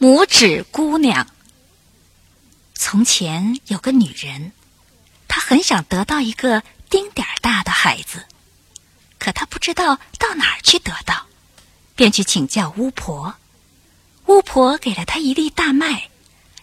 [0.00, 1.26] 拇指姑娘。
[2.72, 4.52] 从前有个女人，
[5.26, 8.24] 她很想得到一个丁点儿大的孩子，
[9.18, 11.26] 可她不知道到哪儿去得到，
[11.96, 13.34] 便去请教巫婆。
[14.26, 16.10] 巫婆给了她一粒大麦，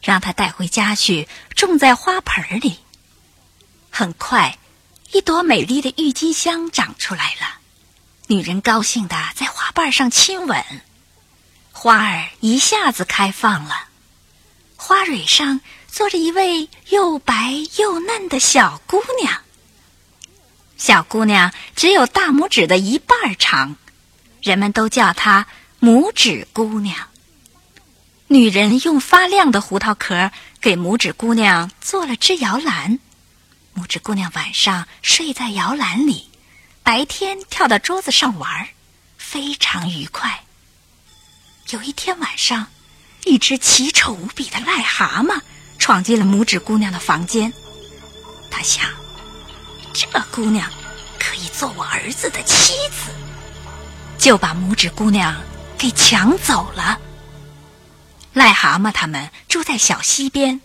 [0.02, 2.79] 让她带回家去种在花盆里。
[3.91, 4.57] 很快，
[5.11, 7.59] 一朵美丽的郁金香长出来了。
[8.27, 10.63] 女人高兴的在花瓣上亲吻。
[11.86, 13.89] 花儿一下子开放了，
[14.75, 19.44] 花蕊上坐着一位又白又嫩的小姑娘。
[20.77, 23.75] 小姑娘只有大拇指的一半长，
[24.41, 25.45] 人们都叫她
[25.80, 26.98] 拇指姑娘。
[28.30, 32.97] 女人用发亮的胡桃壳给拇指姑娘做了只摇篮，
[33.75, 36.31] 拇指姑娘晚上睡在摇篮里，
[36.81, 38.70] 白天跳到桌子上玩，
[39.20, 40.45] 非常愉快。
[41.71, 42.67] 有一天晚上，
[43.23, 45.41] 一只奇丑无比的癞蛤蟆
[45.79, 47.53] 闯进了拇指姑娘的房间。
[48.52, 48.85] 他想，
[49.91, 50.69] 这姑娘
[51.17, 53.09] 可以做我儿子的妻子，
[54.19, 55.41] 就把拇指姑娘
[55.75, 56.99] 给抢走了。
[58.35, 60.61] 癞蛤蟆他们住在小溪边，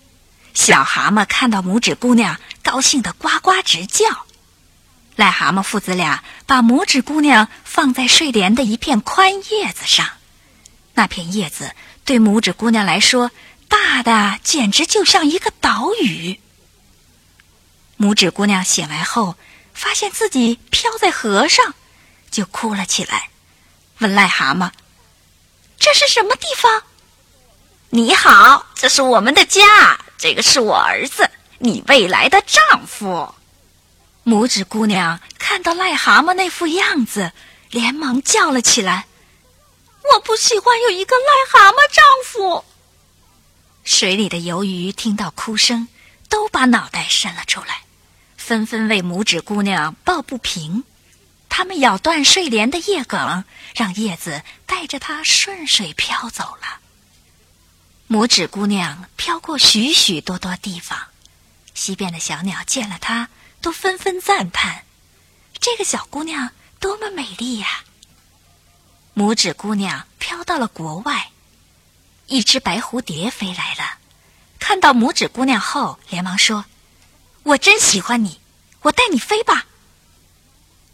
[0.53, 4.05] 小蛤蟆看到拇指姑娘，高兴得呱呱直叫。
[5.17, 10.07] 癞蛤蟆父子俩把拇指姑娘放在睡莲的一片宽叶子上。
[10.95, 11.75] 那片叶子
[12.05, 13.31] 对拇指姑娘来说，
[13.69, 16.41] 大的简直就像一个岛屿。
[17.99, 19.37] 拇指姑娘醒来后，
[19.75, 21.75] 发现自己飘在河上，
[22.31, 23.31] 就哭了起来，
[23.99, 24.71] 问癞蛤蟆
[25.79, 26.83] ：“这是什么地方
[27.91, 33.35] ？”“你好，这是我们的家，这个是我儿子，你未来的丈夫。”
[34.25, 37.33] 拇指姑娘看到癞蛤蟆那副样子，
[37.71, 39.07] 连忙叫了起来。
[40.03, 42.65] 我不喜欢有一个癞蛤蟆丈夫。
[43.85, 45.89] 水里的游鱼听到哭声，
[46.29, 47.83] 都把脑袋伸了出来，
[48.37, 50.85] 纷纷为拇指姑娘抱不平。
[51.49, 53.45] 他们咬断睡莲的叶梗，
[53.75, 56.79] 让叶子带着它顺水飘走了。
[58.09, 60.99] 拇指姑娘飘过许许多多地方，
[61.75, 63.29] 西边的小鸟见了她，
[63.61, 64.85] 都纷纷赞叹：
[65.59, 67.85] 这个小姑娘多么美丽呀！
[69.21, 71.31] 拇指姑娘飘到了国外，
[72.27, 73.99] 一只白蝴蝶飞来了，
[74.59, 76.65] 看到拇指姑娘后，连忙说
[77.45, 78.41] ：“我真喜欢你，
[78.81, 79.67] 我带你飞吧。”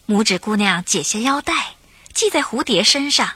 [0.08, 1.76] 拇指姑娘解下腰带，
[2.16, 3.34] 系在蝴蝶身上。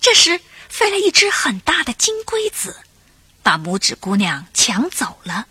[0.00, 0.40] 这时，
[0.70, 2.74] 飞来一只很大的金龟子，
[3.42, 5.46] 把拇指姑娘抢走了。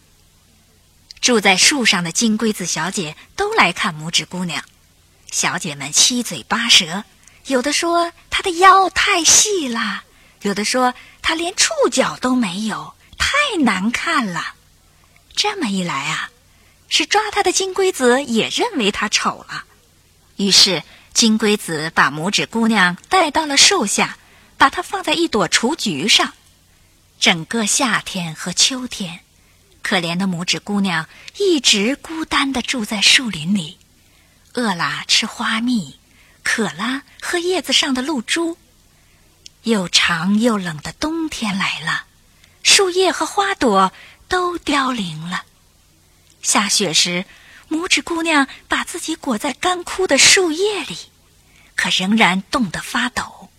[1.22, 4.64] 住在树上的金龟子小姐都来看拇指姑娘，
[5.30, 7.04] 小姐们七嘴八舌。
[7.48, 10.04] 有的说他的腰太细了，
[10.42, 14.56] 有的说他连触角都没有，太难看了。
[15.34, 16.30] 这么一来啊，
[16.90, 19.64] 是抓他的金龟子也认为他丑了。
[20.36, 24.18] 于是金龟子把拇指姑娘带到了树下，
[24.58, 26.34] 把她放在一朵雏菊上。
[27.18, 29.22] 整个夏天和秋天，
[29.82, 31.08] 可怜的拇指姑娘
[31.38, 33.78] 一直孤单的住在树林里，
[34.56, 36.02] 饿了吃花蜜。
[36.56, 38.58] 渴了，喝叶子上的露珠。
[39.64, 42.06] 又长又冷的冬天来了，
[42.64, 43.92] 树叶和花朵
[44.30, 45.44] 都凋零了。
[46.42, 47.26] 下雪时，
[47.70, 50.98] 拇指姑娘把自己裹在干枯的树叶里，
[51.76, 53.50] 可仍然冻得发抖。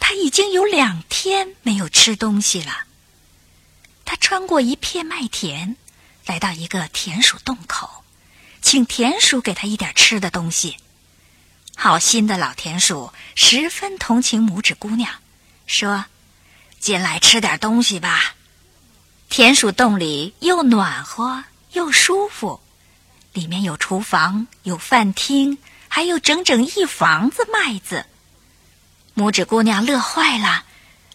[0.00, 2.86] 她已经有两天没有吃东西了。
[4.04, 5.76] 她穿过一片麦田，
[6.24, 8.02] 来到一个田鼠洞口，
[8.60, 10.78] 请田鼠给她一点吃的东西。
[11.78, 15.12] 好心的老田鼠十分同情拇指姑娘，
[15.66, 16.06] 说
[16.80, 18.34] ：“进来吃点东西吧。”
[19.28, 22.60] 田鼠洞里又暖和又舒服，
[23.34, 28.06] 里面有厨房、有饭厅，还有整整一房子麦子。
[29.14, 30.64] 拇指姑娘乐坏了。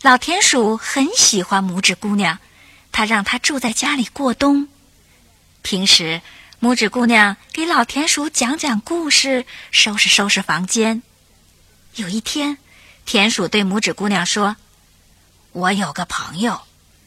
[0.03, 2.37] 老田鼠很喜欢拇指姑娘，
[2.91, 4.67] 他让她住在家里过冬。
[5.63, 6.21] 平时。
[6.61, 11.01] 拇指姑娘给老田鼠讲讲故事，收拾收拾房间。
[11.95, 12.59] 有一天，
[13.03, 14.57] 田鼠对拇指姑娘说
[15.53, 16.61] ：“我有个朋友，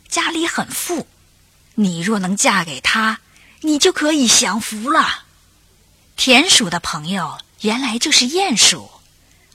[0.09, 1.07] 家里很富，
[1.77, 3.21] 你若能嫁给他，
[3.61, 5.23] 你就可以享福了。”
[6.19, 8.91] 田鼠的朋友原来就是鼹鼠。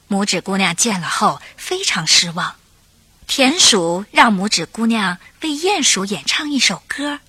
[0.08, 2.56] 拇指姑娘见了后非常失望。
[3.28, 7.20] 田鼠让拇指姑娘为鼹鼠演唱一首歌。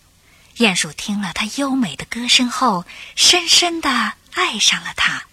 [0.60, 2.84] 鼹鼠听了它优美的歌声后，
[3.16, 5.24] 深深的爱上了它。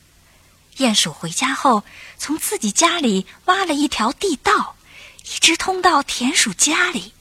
[0.77, 1.83] 鼹鼠回家后，
[2.17, 4.77] 从自己家里挖了一条地道，
[5.25, 7.11] 一直通到田鼠家里。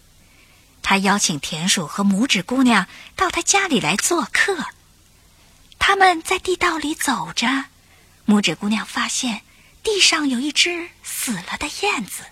[0.83, 2.87] 他邀请田鼠和拇指姑娘
[3.17, 4.57] 到他家里来做客。
[5.81, 7.65] 他们在地道里走着，
[8.25, 9.43] 拇指姑娘发现
[9.83, 12.23] 地上有一只死了的燕子。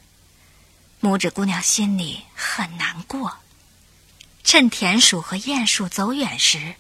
[1.01, 3.39] 拇指姑娘心里很难过。
[4.45, 6.75] 趁田鼠和鼹鼠走远时，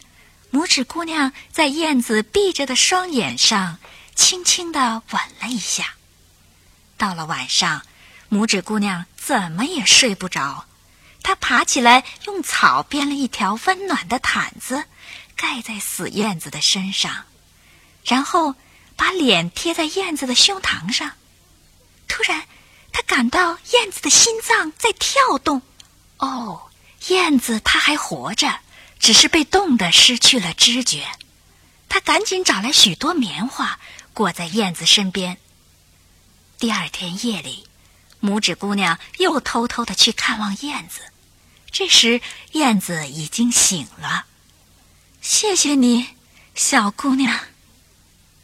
[0.52, 3.78] 拇指姑娘在燕子闭着的双眼上
[4.14, 5.94] 轻轻地吻了一下。
[6.98, 7.82] 到了晚上，
[8.30, 10.66] 拇指姑娘怎么也睡不着。
[11.22, 14.84] 她爬起来，用草编了一条温暖的毯子，
[15.34, 17.24] 盖在死燕子的身上，
[18.04, 18.54] 然后
[18.94, 21.12] 把脸贴在燕子的胸膛上。
[22.06, 22.44] 突然，
[22.92, 25.62] 她感到燕子的心脏在跳动。
[26.18, 26.70] 哦，
[27.08, 28.60] 燕子它还活着，
[28.98, 31.06] 只是被冻得失去了知觉。
[31.88, 33.78] 她赶紧找来许多棉花，
[34.12, 35.38] 裹在燕子身边。
[36.58, 37.68] 第二天夜里，
[38.22, 41.00] 拇指姑娘又偷偷的去看望燕子。
[41.70, 42.20] 这时，
[42.52, 44.26] 燕子已经醒了。
[45.20, 46.08] 谢谢你，
[46.54, 47.38] 小姑娘。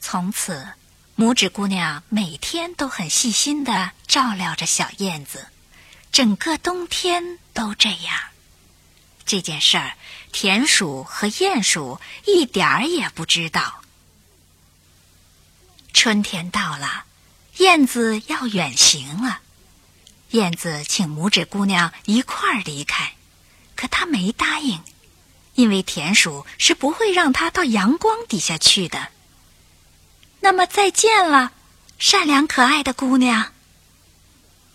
[0.00, 0.74] 从此，
[1.16, 5.46] 拇指姑娘每天都很细心的照料着小燕子，
[6.10, 8.29] 整个冬天都这样。
[9.30, 9.92] 这件事儿，
[10.32, 13.80] 田鼠和鼹鼠一点儿也不知道。
[15.92, 17.04] 春天到了，
[17.58, 19.38] 燕子要远行了。
[20.30, 23.12] 燕子请拇指姑娘一块儿离开。
[23.76, 24.82] 可他没答应，
[25.54, 29.10] 因为田鼠是不会让他到阳光底下去的。
[30.40, 31.52] 那么再见了，
[32.00, 33.52] 善良可爱的姑娘。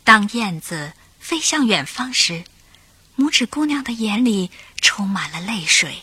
[0.05, 2.45] 当燕子飞向远方时，
[3.17, 4.51] 拇指姑娘的眼里
[4.81, 6.01] 充满了泪水。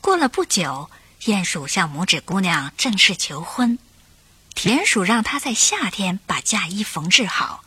[0.00, 0.90] 过了不久，
[1.22, 3.78] 鼹鼠向拇指姑娘正式求婚，
[4.54, 7.64] 田鼠让她在夏天把嫁衣缝制好。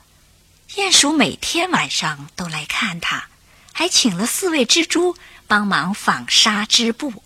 [0.72, 3.28] 鼹鼠每天晚上都来看她。
[3.72, 5.16] 还请了四位蜘蛛
[5.48, 7.24] 帮忙纺纱织布，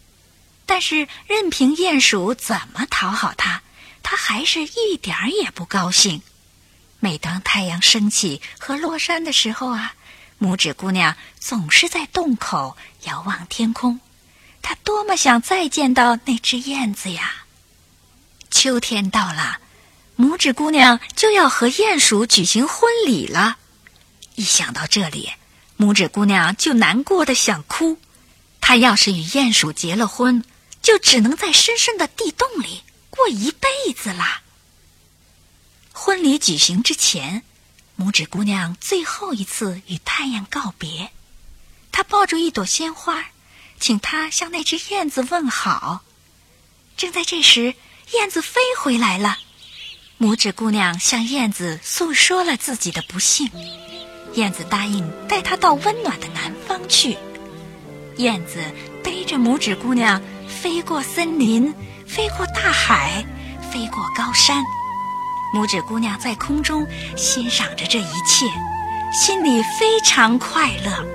[0.67, 3.63] 但是任凭鼹鼠怎么讨好他，
[4.03, 6.21] 他还是一点儿也不高兴。
[6.99, 9.95] 每当太阳升起和落山的时候啊，
[10.44, 14.01] 拇指姑娘总是在洞口遥望天空。
[14.62, 17.45] 她多么想再见到那只燕子呀！
[18.51, 19.60] 秋天到了，
[20.18, 23.57] 拇指姑娘就要和鼹鼠举行婚礼了。
[24.36, 25.31] 一想到这里，
[25.78, 27.98] 拇指姑娘就难过的想哭，
[28.60, 30.44] 她要是与鼹鼠结了婚，
[30.81, 34.42] 就只能在深深的地洞里过一辈子啦。
[35.94, 37.44] 婚礼举行之前，
[37.98, 41.12] 拇指姑娘最后一次与太阳告别，
[41.92, 43.25] 她抱住一朵鲜花，
[43.80, 46.01] 请它向那只燕子问好。
[46.98, 47.75] 正在这时，
[48.13, 49.38] 燕子飞回来了，
[50.19, 53.50] 拇指姑娘向燕子诉说了自己的不幸。
[54.34, 57.18] 燕子答应带她到温暖的南方去。
[58.18, 58.60] 燕子
[59.04, 61.74] 背着拇指姑娘飞过森林，
[62.07, 63.25] 飞过大海，
[63.72, 64.63] 飞过高山。
[65.53, 66.85] 拇指姑娘在空中
[67.15, 68.45] 欣赏着这一切，
[69.11, 71.05] 心里非常快乐。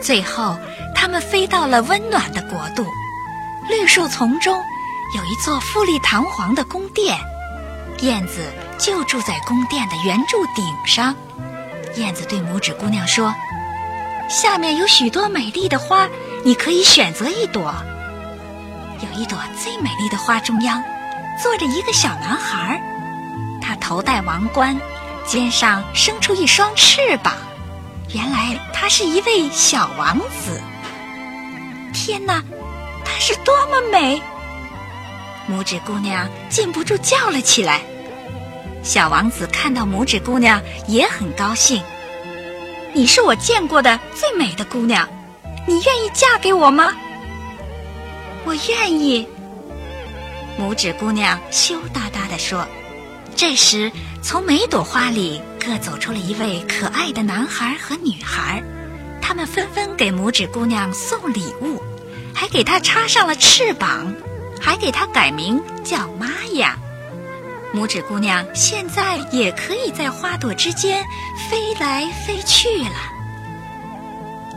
[0.00, 0.56] 最后，
[0.94, 2.86] 他们飞到了温暖的国度。
[3.68, 4.56] 绿树丛中
[5.16, 7.18] 有一座富丽堂皇的宫殿，
[8.00, 8.46] 燕子
[8.78, 11.14] 就住在宫殿的圆柱顶上。
[11.96, 13.34] 燕子对拇指姑娘说
[14.30, 16.08] ：“下面有许多美丽的花，
[16.44, 17.74] 你可以选择一朵。
[19.00, 20.82] 有一朵最美丽的花中央，
[21.42, 22.97] 坐着一个小男孩，他
[23.80, 24.78] 头戴王冠，
[25.26, 27.34] 肩上生出一双翅膀。
[28.14, 30.60] 原来他是一位小王子。
[31.92, 32.42] 天哪，
[33.04, 34.22] 他是多么美！”
[35.50, 37.80] 拇指姑娘禁不住叫了起来。
[38.82, 41.82] 小王子看到拇指姑娘也很高兴。
[42.92, 45.08] 你是我见过的最美的姑娘，
[45.66, 46.92] 你愿意嫁给我吗？
[48.44, 49.26] 我愿意。
[50.58, 52.66] 拇指姑娘羞答答地说。
[53.38, 58.60] 这时，从每朵花里各走出了一位可爱的男孩和女孩，
[59.22, 61.80] 他们纷纷给拇指姑娘送礼物，
[62.34, 64.12] 还给她插上了翅膀，
[64.60, 66.76] 还给她改名叫玛雅。
[67.72, 71.04] 拇指姑娘现在也可以在花朵之间
[71.48, 72.90] 飞来飞去了。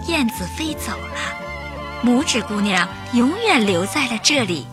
[0.08, 4.66] 燕子飞走了，拇指姑娘永远留在了这里，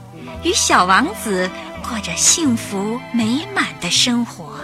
[0.45, 1.51] 与小王子
[1.89, 4.58] 过着幸福美满的生活。